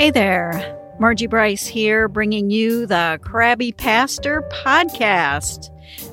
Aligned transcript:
Hey 0.00 0.10
there, 0.10 0.78
Margie 0.98 1.26
Bryce 1.26 1.66
here, 1.66 2.08
bringing 2.08 2.48
you 2.48 2.86
the 2.86 3.20
Crabby 3.22 3.70
Pastor 3.70 4.40
podcast. 4.50 5.68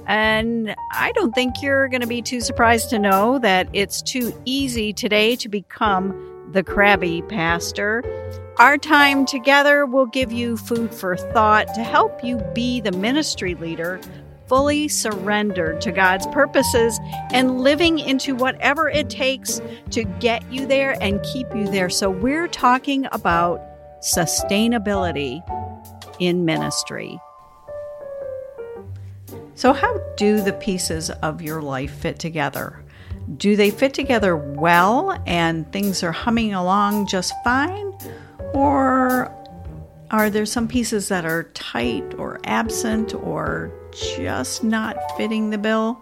And 0.07 0.75
I 0.91 1.13
don't 1.13 1.33
think 1.33 1.61
you're 1.61 1.87
going 1.87 2.01
to 2.01 2.07
be 2.07 2.21
too 2.21 2.41
surprised 2.41 2.89
to 2.89 2.99
know 2.99 3.39
that 3.39 3.69
it's 3.71 4.01
too 4.01 4.33
easy 4.43 4.91
today 4.91 5.37
to 5.37 5.47
become 5.47 6.49
the 6.51 6.63
Crabby 6.63 7.21
Pastor. 7.29 8.03
Our 8.59 8.77
time 8.77 9.25
together 9.25 9.85
will 9.85 10.07
give 10.07 10.33
you 10.33 10.57
food 10.57 10.93
for 10.93 11.15
thought 11.15 11.73
to 11.75 11.81
help 11.81 12.21
you 12.25 12.39
be 12.53 12.81
the 12.81 12.91
ministry 12.91 13.55
leader 13.55 14.01
fully 14.47 14.89
surrendered 14.89 15.79
to 15.81 15.93
God's 15.93 16.27
purposes 16.27 16.99
and 17.31 17.61
living 17.61 17.99
into 17.99 18.35
whatever 18.35 18.89
it 18.89 19.09
takes 19.09 19.61
to 19.91 20.03
get 20.03 20.49
you 20.51 20.65
there 20.65 21.01
and 21.01 21.23
keep 21.23 21.47
you 21.55 21.69
there. 21.69 21.89
So, 21.89 22.09
we're 22.09 22.47
talking 22.47 23.07
about 23.13 23.76
sustainability 24.01 25.41
in 26.19 26.45
ministry. 26.45 27.19
So, 29.55 29.73
how 29.73 29.97
do 30.17 30.41
the 30.41 30.53
pieces 30.53 31.09
of 31.09 31.41
your 31.41 31.61
life 31.61 31.91
fit 31.91 32.19
together? 32.19 32.83
Do 33.37 33.55
they 33.55 33.71
fit 33.71 33.93
together 33.93 34.37
well 34.37 35.21
and 35.25 35.71
things 35.73 36.03
are 36.03 36.11
humming 36.11 36.53
along 36.53 37.07
just 37.07 37.33
fine? 37.43 37.97
Or 38.53 39.33
are 40.11 40.29
there 40.29 40.45
some 40.45 40.67
pieces 40.67 41.09
that 41.09 41.25
are 41.25 41.43
tight 41.53 42.13
or 42.17 42.39
absent 42.45 43.13
or 43.13 43.71
just 43.91 44.63
not 44.63 44.95
fitting 45.17 45.49
the 45.49 45.57
bill? 45.57 45.99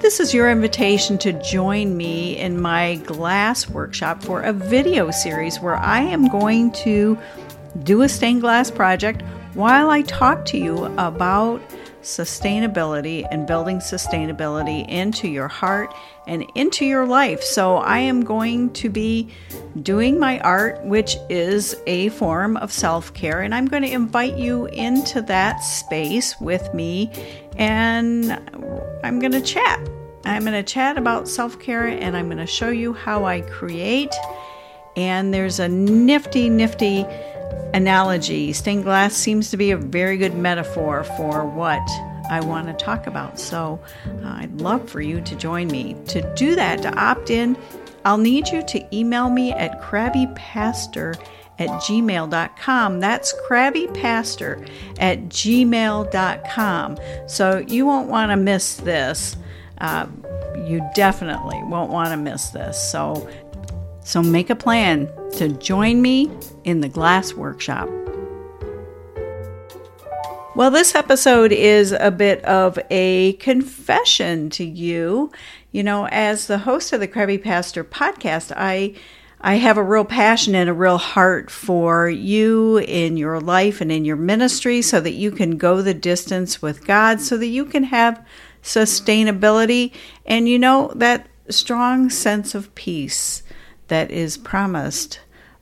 This 0.00 0.18
is 0.18 0.32
your 0.32 0.50
invitation 0.50 1.18
to 1.18 1.34
join 1.42 1.94
me 1.94 2.38
in 2.38 2.58
my 2.58 2.94
glass 3.04 3.68
workshop 3.68 4.22
for 4.22 4.40
a 4.40 4.50
video 4.50 5.10
series 5.10 5.60
where 5.60 5.76
I 5.76 6.00
am 6.00 6.28
going 6.28 6.72
to 6.84 7.18
do 7.82 8.00
a 8.00 8.08
stained 8.08 8.40
glass 8.40 8.70
project 8.70 9.20
while 9.52 9.90
I 9.90 10.00
talk 10.00 10.46
to 10.46 10.56
you 10.56 10.86
about 10.96 11.60
sustainability 12.00 13.28
and 13.30 13.46
building 13.46 13.76
sustainability 13.76 14.88
into 14.88 15.28
your 15.28 15.48
heart 15.48 15.92
and 16.26 16.46
into 16.54 16.86
your 16.86 17.06
life. 17.06 17.42
So, 17.42 17.76
I 17.76 17.98
am 17.98 18.24
going 18.24 18.72
to 18.74 18.88
be 18.88 19.28
doing 19.82 20.18
my 20.18 20.40
art, 20.40 20.82
which 20.82 21.16
is 21.28 21.76
a 21.86 22.08
form 22.10 22.56
of 22.56 22.72
self 22.72 23.12
care, 23.12 23.42
and 23.42 23.54
I'm 23.54 23.66
going 23.66 23.82
to 23.82 23.92
invite 23.92 24.38
you 24.38 24.64
into 24.66 25.20
that 25.22 25.58
space 25.58 26.40
with 26.40 26.72
me 26.72 27.12
and 27.58 28.40
I'm 29.02 29.18
going 29.18 29.32
to 29.32 29.40
chat. 29.40 29.80
I'm 30.24 30.42
going 30.42 30.52
to 30.52 30.62
chat 30.62 30.98
about 30.98 31.28
self 31.28 31.58
care 31.58 31.86
and 31.86 32.16
I'm 32.16 32.26
going 32.26 32.38
to 32.38 32.46
show 32.46 32.68
you 32.68 32.92
how 32.92 33.24
I 33.24 33.40
create. 33.40 34.14
And 34.96 35.32
there's 35.32 35.58
a 35.58 35.68
nifty, 35.68 36.48
nifty 36.48 37.06
analogy. 37.72 38.52
Stained 38.52 38.84
glass 38.84 39.14
seems 39.14 39.50
to 39.50 39.56
be 39.56 39.70
a 39.70 39.76
very 39.76 40.16
good 40.16 40.34
metaphor 40.34 41.04
for 41.04 41.46
what 41.46 41.80
I 42.30 42.40
want 42.40 42.66
to 42.66 42.84
talk 42.84 43.06
about. 43.06 43.38
So 43.38 43.80
uh, 44.06 44.36
I'd 44.38 44.60
love 44.60 44.88
for 44.88 45.00
you 45.00 45.20
to 45.22 45.34
join 45.34 45.68
me. 45.68 45.96
To 46.08 46.34
do 46.34 46.54
that, 46.54 46.82
to 46.82 46.94
opt 46.96 47.30
in, 47.30 47.56
I'll 48.04 48.18
need 48.18 48.48
you 48.48 48.62
to 48.66 48.96
email 48.96 49.30
me 49.30 49.52
at 49.52 49.80
crabbypastor 49.80 51.16
at 51.60 51.68
gmail.com. 51.68 53.00
That's 53.00 53.34
crabbypastor 53.46 54.68
at 54.98 55.28
gmail.com. 55.28 56.98
So 57.26 57.64
you 57.68 57.86
won't 57.86 58.08
want 58.08 58.30
to 58.30 58.36
miss 58.36 58.76
this. 58.76 59.36
Uh, 59.78 60.06
you 60.64 60.88
definitely 60.94 61.60
won't 61.64 61.90
want 61.90 62.10
to 62.10 62.16
miss 62.16 62.48
this. 62.50 62.90
So, 62.90 63.28
so 64.04 64.22
make 64.22 64.50
a 64.50 64.56
plan 64.56 65.10
to 65.32 65.48
join 65.48 66.02
me 66.02 66.30
in 66.64 66.80
the 66.80 66.88
glass 66.88 67.34
workshop. 67.34 67.88
Well, 70.56 70.70
this 70.70 70.94
episode 70.94 71.52
is 71.52 71.92
a 71.92 72.10
bit 72.10 72.44
of 72.44 72.78
a 72.90 73.34
confession 73.34 74.50
to 74.50 74.64
you. 74.64 75.30
You 75.72 75.84
know, 75.84 76.08
as 76.08 76.48
the 76.48 76.58
host 76.58 76.92
of 76.92 77.00
the 77.00 77.06
Crabby 77.06 77.38
Pastor 77.38 77.84
podcast, 77.84 78.52
I 78.56 78.94
I 79.40 79.54
have 79.54 79.78
a 79.78 79.82
real 79.82 80.04
passion 80.04 80.54
and 80.54 80.68
a 80.68 80.74
real 80.74 80.98
heart 80.98 81.50
for 81.50 82.08
you 82.08 82.78
in 82.78 83.16
your 83.16 83.40
life 83.40 83.80
and 83.80 83.90
in 83.90 84.04
your 84.04 84.16
ministry 84.16 84.82
so 84.82 85.00
that 85.00 85.12
you 85.12 85.30
can 85.30 85.56
go 85.56 85.80
the 85.80 85.94
distance 85.94 86.60
with 86.60 86.86
God, 86.86 87.20
so 87.20 87.38
that 87.38 87.46
you 87.46 87.64
can 87.64 87.84
have 87.84 88.24
sustainability 88.62 89.92
and, 90.26 90.46
you 90.48 90.58
know, 90.58 90.92
that 90.94 91.26
strong 91.48 92.10
sense 92.10 92.54
of 92.54 92.74
peace 92.74 93.42
that 93.88 94.10
is 94.10 94.36
promised 94.36 95.20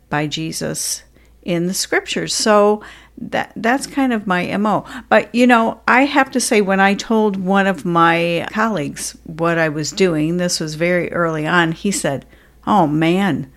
by 0.09 0.27
Jesus 0.27 1.05
in 1.43 1.67
the 1.67 1.75
scriptures. 1.75 2.35
So 2.35 2.83
that 3.17 3.53
that's 3.57 3.87
kind 3.87 4.13
of 4.13 4.27
my 4.27 4.57
MO. 4.57 4.85
But 5.09 5.35
you 5.35 5.47
know, 5.47 5.81
I 5.89 6.05
have 6.05 6.31
to 6.33 6.41
say 6.41 6.61
when 6.61 6.81
I 6.81 6.95
told 6.95 7.37
one 7.37 7.67
of 7.67 7.85
my 7.85 8.47
colleagues 8.53 9.17
what 9.25 9.59
I 9.59 9.69
was 9.69 9.91
doing, 9.91 10.37
this 10.37 10.61
was 10.61 10.77
very 10.77 11.13
early 11.13 11.47
on, 11.47 11.73
he 11.73 11.91
said, 11.91 12.27
"Oh 12.67 12.87
man, 12.87 13.51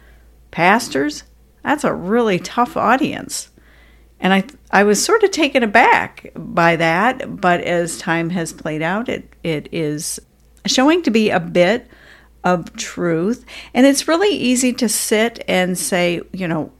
pastors? 0.51 1.23
That's 1.63 1.83
a 1.83 1.93
really 1.93 2.39
tough 2.39 2.77
audience." 2.77 3.49
And 4.19 4.33
I 4.33 4.43
I 4.69 4.83
was 4.83 5.03
sort 5.03 5.23
of 5.23 5.31
taken 5.31 5.63
aback 5.63 6.31
by 6.35 6.75
that, 6.75 7.41
but 7.41 7.61
as 7.61 7.97
time 7.97 8.29
has 8.29 8.53
played 8.53 8.81
out, 8.81 9.09
it 9.09 9.33
it 9.43 9.69
is 9.71 10.19
showing 10.65 11.01
to 11.03 11.11
be 11.11 11.29
a 11.29 11.39
bit 11.39 11.87
of 12.43 12.75
truth. 12.75 13.45
And 13.73 13.85
it's 13.85 14.07
really 14.07 14.35
easy 14.35 14.73
to 14.73 14.89
sit 14.89 15.43
and 15.47 15.77
say, 15.77 16.21
you 16.31 16.47
know, 16.47 16.71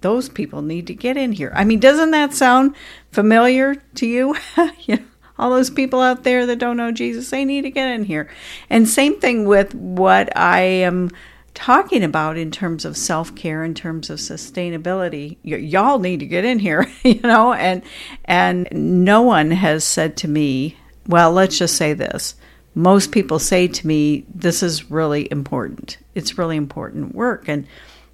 those 0.00 0.28
people 0.28 0.62
need 0.62 0.86
to 0.86 0.94
get 0.94 1.16
in 1.16 1.32
here. 1.32 1.52
I 1.54 1.64
mean, 1.64 1.80
doesn't 1.80 2.12
that 2.12 2.34
sound 2.34 2.76
familiar 3.10 3.76
to 3.96 4.06
you? 4.06 4.36
you 4.80 4.96
know, 4.96 5.04
all 5.38 5.50
those 5.50 5.70
people 5.70 6.00
out 6.00 6.24
there 6.24 6.46
that 6.46 6.58
don't 6.58 6.76
know 6.76 6.92
Jesus, 6.92 7.30
they 7.30 7.44
need 7.44 7.62
to 7.62 7.70
get 7.70 7.88
in 7.88 8.04
here. 8.04 8.30
And 8.70 8.88
same 8.88 9.20
thing 9.20 9.44
with 9.44 9.74
what 9.74 10.36
I 10.36 10.60
am 10.60 11.10
talking 11.58 12.04
about 12.04 12.36
in 12.36 12.50
terms 12.50 12.84
of 12.84 12.96
self-care 12.96 13.64
in 13.64 13.74
terms 13.74 14.10
of 14.10 14.18
sustainability 14.18 15.36
y- 15.44 15.56
y'all 15.56 15.98
need 15.98 16.20
to 16.20 16.26
get 16.26 16.44
in 16.44 16.58
here 16.58 16.86
you 17.02 17.20
know 17.20 17.52
and 17.52 17.82
and 18.24 18.68
no 18.72 19.22
one 19.22 19.50
has 19.50 19.84
said 19.84 20.16
to 20.16 20.28
me 20.28 20.76
well 21.06 21.32
let's 21.32 21.58
just 21.58 21.76
say 21.76 21.92
this 21.92 22.36
most 22.74 23.10
people 23.10 23.38
say 23.38 23.66
to 23.66 23.86
me 23.86 24.24
this 24.32 24.62
is 24.62 24.90
really 24.90 25.26
important 25.30 25.98
it's 26.14 26.38
really 26.38 26.56
important 26.56 27.14
work 27.14 27.48
and 27.48 27.66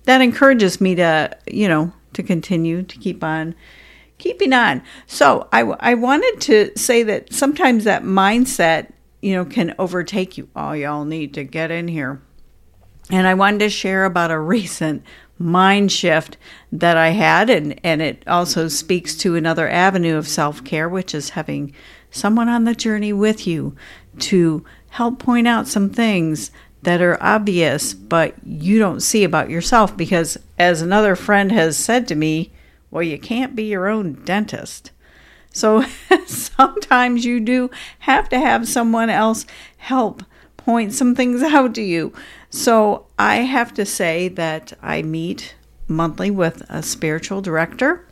that 0.04 0.20
encourages 0.20 0.80
me 0.80 0.94
to, 0.94 1.36
you 1.46 1.68
know, 1.68 1.92
to 2.12 2.22
continue 2.22 2.82
to 2.82 2.98
keep 2.98 3.24
on 3.24 3.54
keeping 4.18 4.52
on. 4.52 4.82
So 5.06 5.48
I, 5.52 5.62
I 5.62 5.94
wanted 5.94 6.40
to 6.42 6.78
say 6.78 7.02
that 7.02 7.32
sometimes 7.32 7.84
that 7.84 8.04
mindset, 8.04 8.92
you 9.20 9.34
know, 9.34 9.44
can 9.44 9.74
overtake 9.78 10.38
you. 10.38 10.48
Oh, 10.54 10.72
y'all 10.72 11.04
need 11.04 11.34
to 11.34 11.44
get 11.44 11.70
in 11.70 11.88
here. 11.88 12.22
And 13.10 13.26
I 13.26 13.34
wanted 13.34 13.60
to 13.60 13.70
share 13.70 14.04
about 14.04 14.30
a 14.30 14.38
recent 14.38 15.02
mind 15.38 15.92
shift 15.92 16.36
that 16.72 16.96
I 16.96 17.10
had, 17.10 17.50
and, 17.50 17.78
and 17.84 18.00
it 18.00 18.22
also 18.26 18.68
speaks 18.68 19.14
to 19.16 19.36
another 19.36 19.68
avenue 19.68 20.16
of 20.16 20.28
self 20.28 20.64
care, 20.64 20.88
which 20.88 21.14
is 21.14 21.30
having 21.30 21.74
someone 22.10 22.48
on 22.48 22.64
the 22.64 22.74
journey 22.74 23.12
with 23.12 23.46
you 23.46 23.74
to 24.20 24.64
help 24.90 25.18
point 25.18 25.48
out 25.48 25.66
some 25.66 25.90
things 25.90 26.50
that 26.82 27.02
are 27.02 27.20
obvious, 27.22 27.94
but 27.94 28.34
you 28.44 28.78
don't 28.78 29.00
see 29.00 29.24
about 29.24 29.50
yourself 29.50 29.96
because, 29.96 30.38
as 30.58 30.80
another 30.80 31.16
friend 31.16 31.50
has 31.50 31.76
said 31.76 32.06
to 32.08 32.14
me, 32.14 32.52
well, 32.90 33.02
you 33.02 33.18
can't 33.18 33.56
be 33.56 33.64
your 33.64 33.88
own 33.88 34.22
dentist. 34.24 34.92
So 35.50 35.84
sometimes 36.26 37.24
you 37.24 37.40
do 37.40 37.70
have 38.00 38.28
to 38.28 38.38
have 38.38 38.68
someone 38.68 39.10
else 39.10 39.46
help 39.78 40.22
point 40.56 40.92
some 40.92 41.14
things 41.14 41.42
out 41.42 41.74
to 41.74 41.82
you. 41.82 42.12
So 42.54 43.06
I 43.18 43.38
have 43.38 43.74
to 43.74 43.84
say 43.84 44.28
that 44.28 44.72
I 44.80 45.02
meet 45.02 45.56
monthly 45.88 46.30
with 46.30 46.62
a 46.68 46.84
spiritual 46.84 47.42
director 47.42 48.06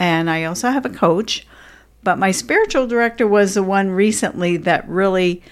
and 0.00 0.28
I 0.28 0.42
also 0.42 0.70
have 0.70 0.84
a 0.84 0.90
coach. 0.90 1.46
But 2.02 2.18
my 2.18 2.32
spiritual 2.32 2.88
director 2.88 3.24
was 3.24 3.54
the 3.54 3.62
one 3.62 3.90
recently 3.90 4.56
that 4.56 4.88
really 4.88 5.44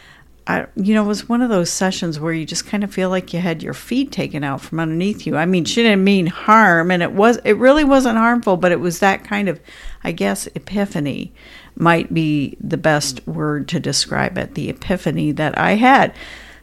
I, 0.44 0.66
you 0.74 0.92
know, 0.92 1.04
was 1.04 1.28
one 1.28 1.40
of 1.40 1.50
those 1.50 1.70
sessions 1.70 2.18
where 2.18 2.32
you 2.32 2.44
just 2.44 2.66
kind 2.66 2.82
of 2.82 2.92
feel 2.92 3.10
like 3.10 3.32
you 3.32 3.38
had 3.38 3.62
your 3.62 3.74
feet 3.74 4.10
taken 4.10 4.42
out 4.42 4.60
from 4.60 4.80
underneath 4.80 5.24
you. 5.24 5.36
I 5.36 5.46
mean, 5.46 5.64
she 5.64 5.84
didn't 5.84 6.02
mean 6.02 6.26
harm, 6.26 6.90
and 6.90 7.00
it 7.00 7.12
was, 7.12 7.36
it 7.44 7.56
really 7.58 7.84
wasn't 7.84 8.18
harmful, 8.18 8.56
but 8.56 8.72
it 8.72 8.80
was 8.80 8.98
that 8.98 9.22
kind 9.22 9.48
of, 9.48 9.60
I 10.02 10.10
guess, 10.10 10.48
epiphany 10.56 11.32
might 11.76 12.12
be 12.12 12.56
the 12.58 12.76
best 12.76 13.24
word 13.24 13.68
to 13.68 13.78
describe 13.78 14.36
it. 14.36 14.56
The 14.56 14.68
epiphany 14.68 15.30
that 15.30 15.56
I 15.56 15.74
had. 15.74 16.12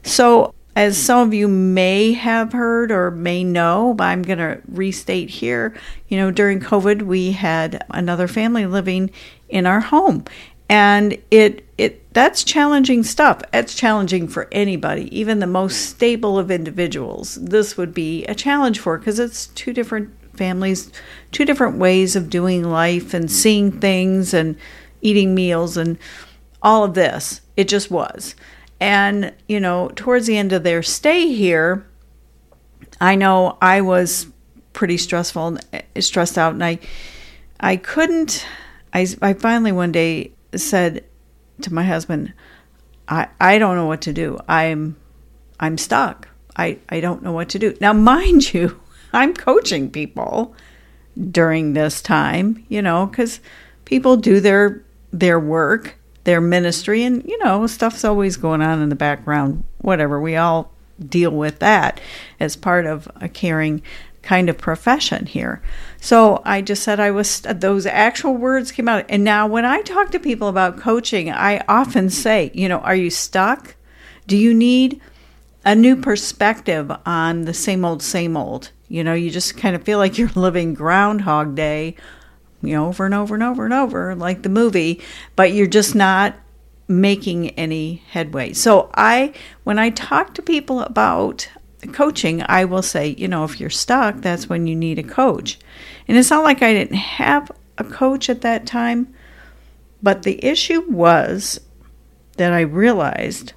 So, 0.03 0.53
as 0.79 0.97
some 0.97 1.27
of 1.27 1.33
you 1.33 1.47
may 1.47 2.13
have 2.13 2.53
heard 2.53 2.91
or 2.91 3.11
may 3.11 3.43
know, 3.43 3.93
but 3.93 4.05
I'm 4.05 4.21
going 4.21 4.39
to 4.39 4.61
restate 4.67 5.29
here, 5.29 5.75
you 6.07 6.17
know, 6.17 6.31
during 6.31 6.59
COVID, 6.59 7.01
we 7.01 7.33
had 7.33 7.85
another 7.89 8.27
family 8.27 8.65
living 8.65 9.11
in 9.49 9.65
our 9.65 9.81
home 9.81 10.23
and 10.71 11.17
it 11.31 11.65
it 11.79 12.13
that's 12.13 12.43
challenging 12.43 13.01
stuff 13.01 13.41
it's 13.51 13.73
challenging 13.73 14.27
for 14.27 14.47
anybody 14.51 15.09
even 15.17 15.39
the 15.39 15.47
most 15.47 15.89
stable 15.89 16.37
of 16.37 16.51
individuals 16.51 17.39
this 17.41 17.75
would 17.75 17.91
be 17.91 18.23
a 18.25 18.35
challenge 18.35 18.77
for 18.77 18.99
because 18.99 19.17
it's 19.17 19.47
two 19.47 19.73
different 19.73 20.13
families, 20.39 20.91
two 21.31 21.45
different 21.45 21.77
ways 21.77 22.15
of 22.15 22.29
doing 22.29 22.63
life 22.63 23.13
and 23.13 23.29
seeing 23.29 23.71
things 23.79 24.33
and 24.33 24.55
eating 25.01 25.35
meals 25.35 25.77
and 25.77 25.97
all 26.63 26.83
of 26.83 26.93
this. 26.95 27.41
It 27.55 27.67
just 27.67 27.91
was. 27.91 28.35
And, 28.79 29.33
you 29.47 29.59
know, 29.59 29.89
towards 29.95 30.27
the 30.27 30.37
end 30.37 30.53
of 30.53 30.63
their 30.63 30.81
stay 30.83 31.33
here, 31.33 31.85
I 33.01 33.15
know 33.15 33.57
I 33.61 33.81
was 33.81 34.27
pretty 34.73 34.97
stressful, 34.97 35.57
stressed 35.99 36.37
out, 36.37 36.53
and 36.53 36.63
I, 36.63 36.79
I 37.59 37.75
couldn't. 37.75 38.45
I, 38.93 39.07
I 39.21 39.33
finally 39.33 39.71
one 39.71 39.91
day 39.91 40.31
said 40.55 41.03
to 41.61 41.73
my 41.73 41.83
husband, 41.83 42.33
I, 43.07 43.27
I 43.39 43.57
don't 43.57 43.75
know 43.75 43.85
what 43.85 44.01
to 44.01 44.13
do. 44.13 44.39
I'm, 44.47 44.95
I'm 45.59 45.77
stuck. 45.77 46.27
I, 46.55 46.79
I 46.89 46.99
don't 46.99 47.23
know 47.23 47.31
what 47.31 47.49
to 47.49 47.59
do. 47.59 47.75
Now, 47.81 47.93
mind 47.93 48.53
you, 48.53 48.79
I'm 49.13 49.33
coaching 49.33 49.89
people 49.89 50.55
during 51.31 51.73
this 51.73 52.01
time, 52.01 52.65
you 52.69 52.81
know, 52.81 53.05
because 53.05 53.39
people 53.85 54.15
do 54.17 54.39
their 54.39 54.83
their 55.11 55.39
work, 55.39 55.98
their 56.23 56.41
ministry, 56.41 57.03
and 57.03 57.23
you 57.25 57.37
know, 57.43 57.65
stuff's 57.67 58.03
always 58.03 58.37
going 58.37 58.61
on 58.61 58.81
in 58.81 58.89
the 58.89 58.95
background. 58.95 59.63
Whatever, 59.79 60.19
we 60.19 60.35
all 60.35 60.71
deal 60.99 61.31
with 61.31 61.59
that 61.59 62.01
as 62.39 62.55
part 62.55 62.85
of 62.85 63.09
a 63.15 63.29
caring 63.29 63.81
kind 64.21 64.49
of 64.49 64.57
profession 64.57 65.25
here. 65.25 65.61
So 66.01 66.41
I 66.45 66.61
just 66.61 66.83
said 66.83 66.99
I 66.99 67.11
was, 67.11 67.41
those 67.41 67.85
actual 67.85 68.35
words 68.35 68.71
came 68.71 68.89
out. 68.89 69.05
And 69.09 69.23
now 69.23 69.47
when 69.47 69.65
I 69.65 69.81
talk 69.81 70.11
to 70.11 70.19
people 70.19 70.47
about 70.47 70.77
coaching, 70.77 71.31
I 71.31 71.63
often 71.67 72.09
say, 72.09 72.51
you 72.53 72.67
know, 72.67 72.79
are 72.79 72.95
you 72.95 73.09
stuck? 73.09 73.75
Do 74.27 74.37
you 74.37 74.53
need 74.53 75.01
a 75.65 75.73
new 75.73 75.95
perspective 75.95 76.91
on 77.05 77.45
the 77.45 77.53
same 77.53 77.85
old, 77.85 78.03
same 78.03 78.35
old? 78.35 78.71
You 78.87 79.03
know, 79.03 79.13
you 79.13 79.29
just 79.29 79.57
kind 79.57 79.75
of 79.75 79.83
feel 79.83 79.99
like 79.99 80.17
you're 80.17 80.29
living 80.35 80.73
Groundhog 80.73 81.55
Day, 81.55 81.95
you 82.61 82.73
know, 82.73 82.87
over 82.87 83.05
and 83.05 83.13
over 83.13 83.33
and 83.33 83.43
over 83.43 83.65
and 83.65 83.73
over, 83.73 84.15
like 84.15 84.43
the 84.43 84.49
movie, 84.49 85.01
but 85.35 85.53
you're 85.53 85.67
just 85.67 85.95
not 85.95 86.35
making 86.87 87.51
any 87.51 88.03
headway. 88.09 88.53
So 88.53 88.89
I 88.95 89.33
when 89.63 89.79
I 89.79 89.91
talk 89.91 90.33
to 90.35 90.41
people 90.41 90.81
about 90.81 91.47
coaching, 91.93 92.43
I 92.47 92.65
will 92.65 92.81
say, 92.81 93.15
you 93.17 93.27
know, 93.27 93.43
if 93.43 93.59
you're 93.59 93.69
stuck, 93.69 94.17
that's 94.17 94.49
when 94.49 94.67
you 94.67 94.75
need 94.75 94.99
a 94.99 95.03
coach. 95.03 95.59
And 96.07 96.17
it's 96.17 96.29
not 96.29 96.43
like 96.43 96.61
I 96.61 96.73
didn't 96.73 96.95
have 96.95 97.51
a 97.77 97.83
coach 97.83 98.29
at 98.29 98.41
that 98.41 98.65
time, 98.65 99.13
but 100.03 100.23
the 100.23 100.43
issue 100.43 100.81
was 100.89 101.61
that 102.37 102.51
I 102.51 102.61
realized 102.61 103.53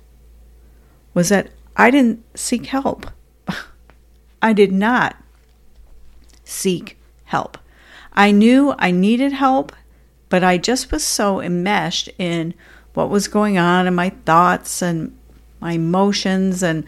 was 1.15 1.31
that 1.31 1.51
I 1.77 1.91
didn't 1.91 2.25
seek 2.39 2.67
help. 2.67 3.07
I 4.43 4.53
did 4.53 4.73
not 4.73 5.17
seek 6.45 6.99
help. 7.25 7.59
I 8.14 8.31
knew 8.31 8.75
I 8.79 8.91
needed 8.91 9.32
help, 9.32 9.73
but 10.29 10.44
I 10.44 10.59
just 10.59 10.93
was 10.93 11.05
so 11.05 11.41
enmeshed 11.41 12.09
in 12.19 12.55
what 12.94 13.11
was 13.11 13.29
going 13.29 13.59
on 13.59 13.87
in 13.87 13.94
my 13.94 14.11
thoughts 14.25 14.82
and 14.82 15.17
my 15.61 15.73
emotions 15.73 16.62
and 16.62 16.85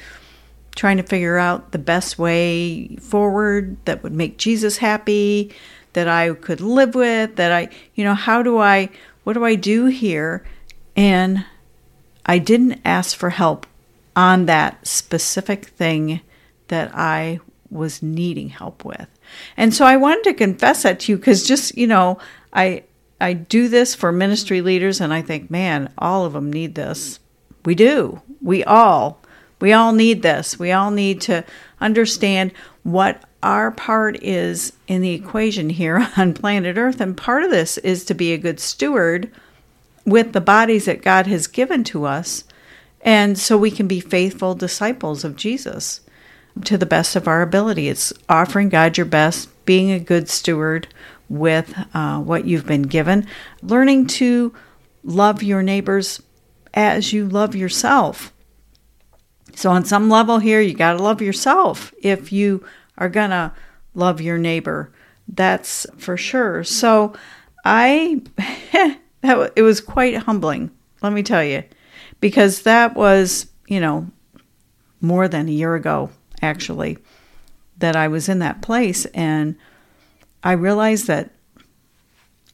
trying 0.75 0.97
to 0.97 1.03
figure 1.03 1.39
out 1.39 1.73
the 1.73 1.79
best 1.79 2.19
way 2.19 2.97
forward 2.97 3.77
that 3.85 4.03
would 4.03 4.13
make 4.13 4.39
Jesus 4.39 4.79
happy, 4.79 5.55
that 5.93 6.09
I 6.09 6.35
could 6.35 6.61
live 6.61 6.95
with, 6.95 7.37
that 7.37 7.53
I, 7.53 7.69
you 7.95 8.05
know, 8.05 8.15
how 8.15 8.43
do 8.43 8.59
I, 8.59 8.91
what 9.23 9.35
do 9.35 9.45
I 9.45 9.55
do 9.55 9.87
here? 9.87 10.45
And 10.97 11.45
I 12.27 12.39
didn't 12.39 12.81
ask 12.85 13.17
for 13.17 13.31
help 13.31 13.67
on 14.17 14.47
that 14.47 14.87
specific 14.87 15.67
thing 15.67 16.21
that 16.69 16.95
I 16.95 17.41
was 17.71 18.03
needing 18.03 18.49
help 18.49 18.85
with. 18.85 19.09
And 19.57 19.75
so 19.75 19.85
I 19.85 19.97
wanted 19.97 20.25
to 20.25 20.35
confess 20.35 20.83
that 20.83 21.01
to 21.01 21.13
you 21.13 21.19
because 21.19 21.47
just, 21.47 21.77
you 21.77 21.87
know, 21.87 22.19
I 22.53 22.85
I 23.21 23.33
do 23.33 23.69
this 23.69 23.95
for 23.95 24.13
ministry 24.13 24.61
leaders 24.61 25.01
and 25.01 25.13
I 25.13 25.23
think, 25.23 25.51
man, 25.51 25.93
all 25.97 26.25
of 26.25 26.33
them 26.33 26.53
need 26.53 26.75
this. 26.75 27.21
We 27.65 27.75
do. 27.75 28.21
We 28.43 28.65
all. 28.65 29.21
We 29.61 29.73
all 29.73 29.93
need 29.93 30.23
this. 30.23 30.59
We 30.59 30.73
all 30.73 30.91
need 30.91 31.21
to 31.23 31.45
understand 31.81 32.53
what 32.83 33.23
our 33.43 33.71
part 33.71 34.23
is 34.23 34.73
in 34.89 35.01
the 35.01 35.13
equation 35.13 35.71
here 35.71 36.11
on 36.17 36.35
planet 36.35 36.77
Earth. 36.77 37.01
And 37.01 37.17
part 37.17 37.45
of 37.45 37.51
this 37.51 37.79
is 37.79 38.05
to 38.07 38.15
be 38.15 38.33
a 38.33 38.39
good 38.39 38.61
steward 38.61 39.31
with 40.05 40.33
the 40.33 40.41
bodies 40.41 40.85
that 40.85 41.03
God 41.03 41.27
has 41.27 41.47
given 41.47 41.85
to 41.85 42.05
us. 42.05 42.45
And 43.01 43.39
so 43.39 43.57
we 43.57 43.71
can 43.71 43.87
be 43.87 44.01
faithful 44.01 44.55
disciples 44.55 45.25
of 45.25 45.37
Jesus 45.37 46.01
to 46.65 46.79
the 46.79 46.87
best 46.87 47.17
of 47.17 47.27
our 47.27 47.43
ability. 47.43 47.89
It's 47.89 48.13
offering 48.29 48.69
God 48.69 48.97
your 48.97 49.07
best, 49.07 49.49
being 49.65 49.91
a 49.91 49.99
good 49.99 50.29
steward 50.29 50.89
with 51.29 51.75
uh, 51.95 52.21
what 52.21 52.45
you've 52.45 52.67
been 52.67 52.83
given, 52.83 53.27
learning 53.63 54.07
to 54.07 54.55
love 55.03 55.43
your 55.43 55.63
neighbors 55.63 56.23
as 56.73 57.13
you 57.13 57.29
love 57.29 57.55
yourself. 57.55 58.33
So, 59.55 59.71
on 59.71 59.85
some 59.85 60.11
level 60.11 60.39
here, 60.39 60.61
you 60.61 60.75
got 60.75 60.95
to 60.95 61.03
love 61.03 61.23
yourself 61.23 61.95
if 62.03 62.33
you 62.33 62.65
are 62.99 63.09
going 63.09 63.31
to 63.31 63.53
love 63.95 64.21
your 64.21 64.39
neighbor. 64.39 64.93
That's 65.29 65.87
for 65.97 66.17
sure. 66.17 66.65
So, 66.65 67.15
I, 67.65 68.21
that, 69.23 69.53
it 69.57 69.63
was 69.63 69.81
quite 69.81 70.17
humbling, 70.17 70.71
let 71.03 71.13
me 71.13 71.23
tell 71.23 71.45
you, 71.45 71.63
because 72.21 72.63
that 72.63 72.95
was, 72.95 73.47
you 73.69 73.81
know, 73.81 74.11
more 75.01 75.29
than 75.29 75.49
a 75.49 75.53
year 75.53 75.75
ago, 75.75 76.11
actually, 76.45 76.99
that 77.79 77.97
I 77.97 78.07
was 78.07 78.29
in 78.29 78.39
that 78.39 78.63
place. 78.63 79.05
And 79.07 79.57
I 80.45 80.53
realized 80.53 81.07
that, 81.09 81.31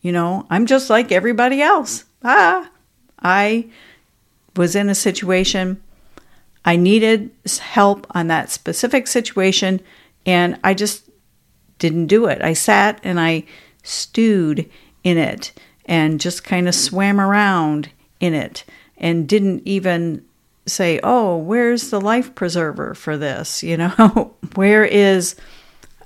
you 0.00 0.12
know, 0.12 0.46
I'm 0.48 0.64
just 0.64 0.88
like 0.88 1.12
everybody 1.12 1.60
else. 1.60 2.04
Ah, 2.24 2.70
I 3.20 3.68
was 4.56 4.74
in 4.74 4.88
a 4.88 4.94
situation, 4.94 5.82
I 6.64 6.76
needed 6.76 7.30
help 7.60 8.06
on 8.10 8.28
that 8.28 8.50
specific 8.50 9.06
situation, 9.06 9.80
and 10.26 10.58
I 10.64 10.74
just 10.74 11.08
didn't 11.78 12.06
do 12.06 12.26
it. 12.26 12.42
I 12.42 12.52
sat 12.52 13.00
and 13.02 13.18
I 13.18 13.44
stewed 13.82 14.68
in 15.02 15.16
it 15.16 15.52
and 15.86 16.20
just 16.20 16.44
kind 16.44 16.68
of 16.68 16.74
swam 16.74 17.20
around 17.20 17.90
in 18.20 18.34
it 18.34 18.64
and 18.98 19.28
didn't 19.28 19.62
even 19.64 20.24
say, 20.70 21.00
Oh, 21.02 21.36
where's 21.36 21.90
the 21.90 22.00
life 22.00 22.34
preserver 22.34 22.94
for 22.94 23.16
this? 23.16 23.62
You 23.62 23.76
know, 23.76 24.34
where 24.54 24.84
is 24.84 25.36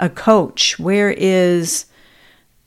a 0.01 0.09
coach? 0.09 0.79
Where 0.79 1.11
is, 1.11 1.87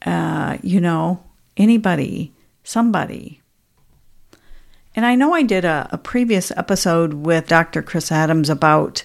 uh, 0.05 0.57
you 0.61 0.79
know, 0.79 1.23
anybody, 1.57 2.33
somebody? 2.63 3.41
And 4.95 5.05
I 5.05 5.15
know 5.15 5.33
I 5.33 5.43
did 5.43 5.63
a, 5.63 5.87
a 5.91 5.97
previous 5.97 6.51
episode 6.51 7.13
with 7.13 7.47
Dr. 7.47 7.83
Chris 7.83 8.11
Adams 8.11 8.49
about 8.49 9.03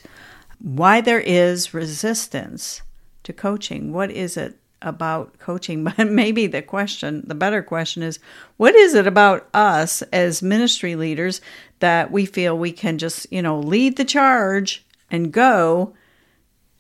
why 0.58 1.00
there 1.00 1.20
is 1.20 1.74
resistance 1.74 2.80
to 3.24 3.32
coaching. 3.32 3.92
What 3.92 4.10
is 4.10 4.36
it 4.36 4.56
about 4.82 5.38
coaching? 5.38 5.84
But 5.96 6.10
maybe 6.10 6.46
the 6.46 6.62
question, 6.62 7.24
the 7.26 7.34
better 7.34 7.62
question 7.62 8.02
is, 8.02 8.18
what 8.56 8.74
is 8.74 8.94
it 8.94 9.06
about 9.06 9.48
us 9.54 10.02
as 10.12 10.42
ministry 10.42 10.96
leaders 10.96 11.40
that 11.80 12.10
we 12.10 12.26
feel 12.26 12.56
we 12.56 12.72
can 12.72 12.98
just, 12.98 13.26
you 13.32 13.42
know, 13.42 13.58
lead 13.58 13.96
the 13.96 14.04
charge 14.04 14.84
and 15.10 15.32
go 15.32 15.94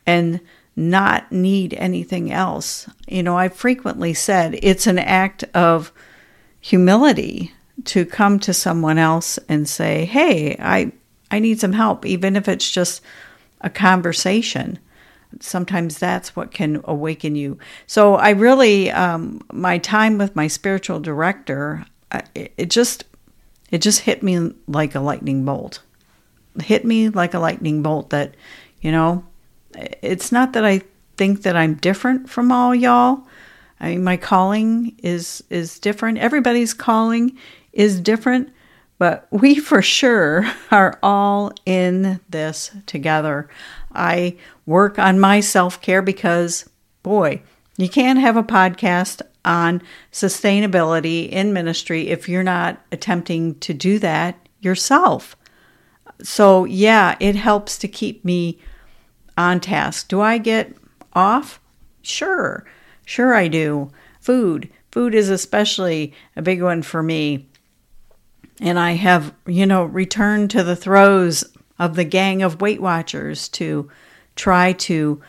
and 0.06 0.40
not 0.74 1.30
need 1.30 1.74
anything 1.74 2.32
else. 2.32 2.88
You 3.06 3.22
know, 3.22 3.36
I 3.36 3.48
frequently 3.48 4.14
said 4.14 4.58
it's 4.62 4.86
an 4.86 4.98
act 4.98 5.44
of 5.54 5.92
humility 6.60 7.52
to 7.84 8.04
come 8.04 8.38
to 8.40 8.54
someone 8.54 8.98
else 8.98 9.38
and 9.48 9.68
say, 9.68 10.04
"Hey, 10.04 10.56
I 10.58 10.92
I 11.30 11.38
need 11.40 11.60
some 11.60 11.72
help," 11.72 12.06
even 12.06 12.36
if 12.36 12.48
it's 12.48 12.70
just 12.70 13.02
a 13.60 13.70
conversation. 13.70 14.78
Sometimes 15.40 15.98
that's 15.98 16.34
what 16.36 16.52
can 16.52 16.80
awaken 16.84 17.36
you. 17.36 17.58
So 17.86 18.16
I 18.16 18.30
really, 18.30 18.90
um, 18.90 19.40
my 19.52 19.78
time 19.78 20.18
with 20.18 20.36
my 20.36 20.46
spiritual 20.46 21.00
director, 21.00 21.84
it, 22.34 22.52
it 22.56 22.70
just 22.70 23.04
it 23.70 23.80
just 23.80 24.00
hit 24.00 24.22
me 24.22 24.52
like 24.68 24.94
a 24.94 25.00
lightning 25.00 25.44
bolt. 25.44 25.82
It 26.56 26.62
hit 26.62 26.84
me 26.84 27.08
like 27.08 27.34
a 27.34 27.38
lightning 27.38 27.82
bolt 27.82 28.10
that, 28.10 28.34
you 28.82 28.92
know, 28.92 29.24
it's 29.74 30.30
not 30.30 30.52
that 30.52 30.64
I 30.64 30.82
think 31.16 31.42
that 31.42 31.56
I'm 31.56 31.74
different 31.74 32.28
from 32.28 32.52
all 32.52 32.74
y'all. 32.74 33.26
I 33.80 33.90
mean, 33.90 34.04
my 34.04 34.16
calling 34.16 34.94
is 35.02 35.42
is 35.50 35.78
different. 35.78 36.18
Everybody's 36.18 36.74
calling 36.74 37.36
is 37.72 38.00
different, 38.00 38.52
but 38.98 39.26
we 39.30 39.56
for 39.56 39.82
sure 39.82 40.46
are 40.70 40.98
all 41.02 41.52
in 41.64 42.20
this 42.28 42.70
together. 42.86 43.48
I 43.94 44.36
work 44.66 44.98
on 44.98 45.20
my 45.20 45.40
self-care 45.40 46.02
because 46.02 46.68
boy, 47.02 47.42
you 47.76 47.88
can't 47.88 48.18
have 48.18 48.36
a 48.36 48.42
podcast 48.42 49.22
on 49.44 49.82
sustainability 50.12 51.28
in 51.28 51.52
ministry 51.52 52.08
if 52.08 52.28
you're 52.28 52.42
not 52.42 52.80
attempting 52.92 53.58
to 53.60 53.74
do 53.74 53.98
that 53.98 54.36
yourself. 54.60 55.36
So, 56.22 56.64
yeah, 56.64 57.16
it 57.18 57.34
helps 57.34 57.78
to 57.78 57.88
keep 57.88 58.24
me 58.24 58.60
on 59.36 59.58
task. 59.58 60.08
Do 60.08 60.20
I 60.20 60.38
get 60.38 60.76
off? 61.14 61.60
Sure, 62.02 62.64
sure 63.04 63.34
I 63.34 63.48
do. 63.48 63.90
Food. 64.20 64.70
Food 64.92 65.14
is 65.14 65.30
especially 65.30 66.12
a 66.36 66.42
big 66.42 66.62
one 66.62 66.82
for 66.82 67.02
me. 67.02 67.48
And 68.60 68.78
I 68.78 68.92
have, 68.92 69.34
you 69.46 69.66
know, 69.66 69.84
returned 69.84 70.50
to 70.50 70.62
the 70.62 70.76
throes 70.76 71.42
of 71.82 71.96
the 71.96 72.04
gang 72.04 72.42
of 72.42 72.60
Weight 72.60 72.80
Watchers 72.80 73.48
to 73.48 73.90
try 74.36 74.72
to 74.72 75.20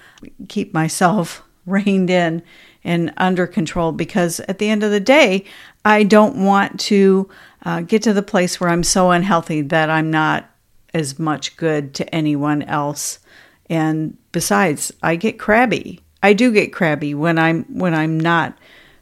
keep 0.48 0.72
myself 0.72 1.44
reined 1.66 2.12
in 2.12 2.44
and 2.84 3.12
under 3.18 3.48
control 3.48 3.92
because 3.92 4.40
at 4.42 4.60
the 4.60 4.70
end 4.70 4.84
of 4.84 4.92
the 4.92 5.00
day, 5.00 5.46
I 5.84 6.04
don't 6.04 6.46
want 6.46 6.80
to 6.82 7.28
uh, 7.66 7.82
get 7.82 8.04
to 8.04 8.14
the 8.14 8.22
place 8.22 8.60
where 8.60 8.70
I'm 8.70 8.84
so 8.84 9.10
unhealthy 9.10 9.62
that 9.62 9.90
I'm 9.90 10.12
not 10.12 10.48
as 10.94 11.18
much 11.18 11.58
good 11.58 11.96
to 11.96 12.16
anyone 12.16 12.62
else. 12.62 13.18
And 13.68 14.16
besides, 14.32 14.94
I 15.02 15.16
get 15.16 15.40
crabby. 15.40 16.02
I 16.22 16.34
do 16.34 16.52
get 16.52 16.72
crabby 16.72 17.16
when 17.16 17.40
I'm 17.40 17.64
when 17.64 17.96
I'm 17.96 18.20
not 18.20 18.58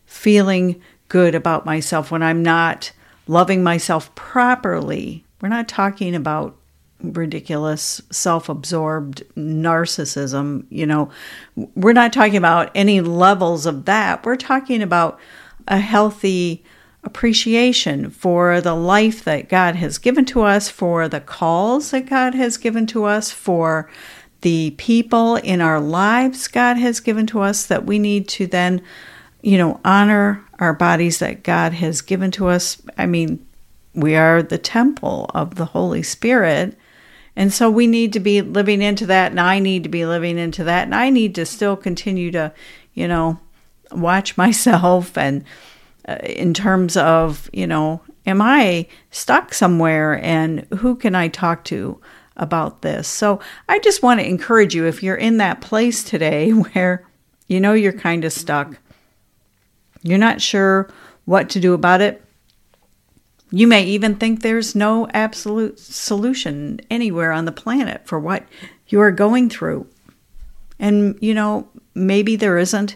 feeling 0.05 0.81
good 1.10 1.36
about 1.36 1.65
myself, 1.65 2.12
when 2.12 2.24
I'm 2.24 2.43
not 2.43 2.93
loving 3.27 3.62
myself 3.62 4.15
properly. 4.15 5.25
We're 5.41 5.50
not 5.50 5.67
talking 5.67 6.15
about 6.15 6.55
ridiculous 7.03 8.01
self-absorbed 8.12 9.24
narcissism, 9.36 10.65
you 10.70 10.86
know. 10.86 11.10
We're 11.55 11.93
not 11.93 12.13
talking 12.13 12.38
about 12.38 12.72
any 12.75 13.01
levels 13.01 13.65
of 13.65 13.86
that. 13.86 14.25
We're 14.25 14.36
talking 14.36 14.81
about 14.81 15.20
a 15.67 15.79
healthy 15.79 16.63
appreciation 17.03 18.10
for 18.12 18.62
the 18.62 18.75
life 18.75 19.24
that 19.24 19.50
God 19.50 19.75
has 19.75 19.98
given 19.98 20.25
to 20.25 20.41
us, 20.41 20.70
for 20.70 21.08
the 21.08 21.20
calls 21.20 21.91
that 21.91 22.05
God 22.05 22.36
has 22.36 22.58
given 22.58 22.86
to 22.88 23.05
us, 23.05 23.31
for 23.31 23.89
the 24.41 24.72
people 24.77 25.36
in 25.38 25.62
our 25.62 25.79
lives 25.79 26.48
God 26.48 26.77
has 26.77 27.00
given 27.00 27.27
to 27.27 27.41
us 27.41 27.65
that 27.67 27.86
we 27.86 28.00
need 28.00 28.27
to 28.29 28.48
then, 28.48 28.81
you 29.41 29.58
know, 29.58 29.79
honor 29.86 30.43
our 30.60 30.74
bodies 30.74 31.20
that 31.20 31.43
God 31.43 31.74
has 31.74 32.01
given 32.01 32.31
to 32.31 32.48
us. 32.48 32.81
I 32.98 33.05
mean, 33.08 33.46
we 33.93 34.15
are 34.15 34.41
the 34.41 34.58
temple 34.58 35.29
of 35.34 35.55
the 35.55 35.65
Holy 35.65 36.03
Spirit. 36.03 36.77
And 37.36 37.54
so 37.54 37.70
we 37.70 37.88
need 37.88 38.14
to 38.14 38.20
be 38.20 38.42
living 38.42 38.82
into 38.82 39.06
that, 39.06 39.32
and 39.32 39.40
I 39.40 39.60
need 39.60 39.84
to 39.84 39.90
be 39.90 40.06
living 40.06 40.38
into 40.38 40.64
that, 40.66 40.84
and 40.84 40.94
I 40.94 41.10
need 41.10 41.36
to 41.36 41.46
still 41.46 41.78
continue 41.78 42.32
to, 42.32 42.52
you 42.94 43.08
know, 43.08 43.40
watch 43.92 44.38
myself 44.46 45.18
and 45.18 45.44
uh, 46.08 46.16
in 46.24 46.54
terms 46.54 46.98
of, 46.98 47.50
you 47.54 47.68
know, 47.68 48.02
am 48.26 48.42
I 48.42 48.88
stuck 49.12 49.54
somewhere 49.54 50.20
and 50.24 50.62
who 50.78 50.96
can 50.96 51.16
I 51.16 51.28
talk 51.28 51.64
to 51.66 52.00
about 52.38 52.82
this? 52.82 53.08
So 53.08 53.40
I 53.70 53.80
just 53.80 54.02
want 54.02 54.20
to 54.20 54.28
encourage 54.28 54.74
you 54.74 54.86
if 54.86 55.04
you're 55.04 55.16
in 55.16 55.38
that 55.38 55.62
place 55.62 56.04
today 56.04 56.52
where 56.52 57.08
you 57.48 57.60
know 57.60 57.74
you're 57.74 57.94
kind 57.94 58.26
of 58.26 58.34
stuck, 58.34 58.80
you're 60.02 60.18
not 60.18 60.42
sure 60.42 60.90
what 61.26 61.50
to 61.50 61.60
do 61.60 61.74
about 61.74 62.02
it. 62.02 62.24
You 63.51 63.67
may 63.67 63.84
even 63.84 64.15
think 64.15 64.41
there's 64.41 64.75
no 64.75 65.08
absolute 65.13 65.79
solution 65.79 66.79
anywhere 66.89 67.31
on 67.31 67.46
the 67.46 67.51
planet 67.51 68.08
for 68.08 68.20
what 68.20 68.46
you 68.88 69.01
are 69.01 69.12
going 69.12 69.50
through. 69.50 69.88
And, 70.79 71.17
you 71.22 71.34
know, 71.34 71.67
maybe 71.93 72.36
there 72.36 72.58
isn't 72.58 72.96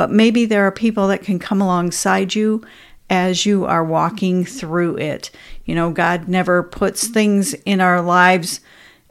but 0.00 0.10
maybe 0.10 0.46
there 0.46 0.66
are 0.66 0.72
people 0.72 1.08
that 1.08 1.22
can 1.22 1.38
come 1.38 1.60
alongside 1.60 2.34
you 2.34 2.64
as 3.10 3.44
you 3.44 3.66
are 3.66 3.84
walking 3.84 4.46
through 4.46 4.96
it. 4.96 5.30
You 5.66 5.74
know, 5.74 5.90
God 5.90 6.26
never 6.26 6.62
puts 6.62 7.06
things 7.06 7.52
in 7.66 7.82
our 7.82 8.00
lives 8.00 8.60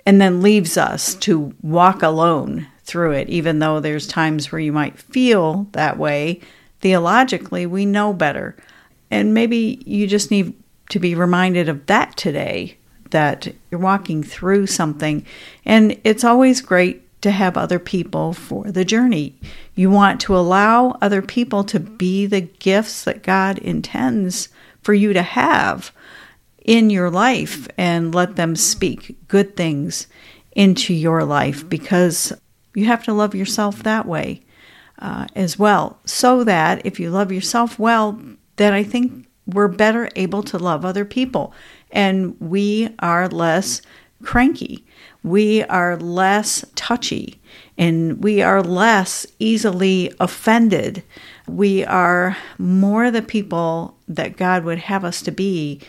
and 0.03 0.19
then 0.19 0.41
leaves 0.41 0.77
us 0.77 1.13
to 1.13 1.53
walk 1.61 2.01
alone 2.01 2.65
through 2.81 3.11
it, 3.11 3.29
even 3.29 3.59
though 3.59 3.79
there's 3.79 4.07
times 4.07 4.51
where 4.51 4.59
you 4.59 4.71
might 4.71 4.97
feel 4.97 5.67
that 5.73 5.99
way. 5.99 6.41
Theologically, 6.79 7.67
we 7.67 7.85
know 7.85 8.11
better. 8.11 8.55
And 9.11 9.35
maybe 9.35 9.83
you 9.85 10.07
just 10.07 10.31
need 10.31 10.55
to 10.89 10.99
be 10.99 11.15
reminded 11.15 11.69
of 11.69 11.85
that 11.87 12.17
today 12.17 12.77
that 13.11 13.53
you're 13.71 13.79
walking 13.79 14.23
through 14.23 14.67
something. 14.67 15.25
And 15.65 15.99
it's 16.03 16.23
always 16.23 16.61
great 16.61 17.05
to 17.21 17.31
have 17.31 17.57
other 17.57 17.79
people 17.79 18.33
for 18.33 18.71
the 18.71 18.85
journey. 18.85 19.35
You 19.75 19.89
want 19.89 20.21
to 20.21 20.35
allow 20.35 20.97
other 21.01 21.21
people 21.21 21.63
to 21.65 21.79
be 21.79 22.25
the 22.25 22.41
gifts 22.41 23.03
that 23.03 23.23
God 23.23 23.57
intends 23.59 24.49
for 24.81 24.93
you 24.93 25.13
to 25.13 25.21
have 25.21 25.91
in 26.63 26.89
your 26.89 27.09
life 27.09 27.67
and 27.77 28.13
let 28.13 28.35
them 28.35 28.55
speak 28.55 29.17
good 29.27 29.57
things 29.57 30.07
into 30.53 30.93
your 30.93 31.23
life 31.23 31.67
because 31.67 32.33
you 32.73 32.85
have 32.85 33.03
to 33.03 33.13
love 33.13 33.35
yourself 33.35 33.83
that 33.83 34.05
way 34.05 34.41
uh, 34.99 35.27
as 35.35 35.57
well. 35.57 35.99
So 36.05 36.43
that 36.43 36.85
if 36.85 36.99
you 36.99 37.09
love 37.09 37.31
yourself 37.31 37.79
well, 37.79 38.21
then 38.55 38.73
I 38.73 38.83
think 38.83 39.27
we're 39.53 39.67
better 39.67 40.09
able 40.15 40.43
to 40.43 40.57
love 40.57 40.85
other 40.85 41.05
people 41.05 41.53
and 41.91 42.39
we 42.39 42.89
are 42.99 43.27
less 43.27 43.81
cranky 44.23 44.85
we 45.23 45.63
are 45.63 45.97
less 45.97 46.63
touchy 46.75 47.39
and 47.77 48.23
we 48.23 48.41
are 48.41 48.61
less 48.61 49.25
easily 49.37 50.13
offended. 50.19 51.03
We 51.47 51.83
are 51.85 52.37
more 52.57 53.11
the 53.11 53.21
people 53.21 53.97
that 54.07 54.37
God 54.37 54.63
would 54.63 54.79
have 54.79 55.03
us 55.03 55.21
to 55.23 55.31
be. 55.31 55.81